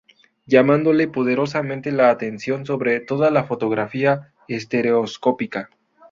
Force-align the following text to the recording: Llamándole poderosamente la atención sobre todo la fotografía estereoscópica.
Llamándole 0.47 1.07
poderosamente 1.07 1.91
la 1.91 2.09
atención 2.09 2.65
sobre 2.65 3.01
todo 3.01 3.29
la 3.29 3.43
fotografía 3.43 4.33
estereoscópica. 4.47 5.69